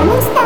[0.00, 0.39] Jamón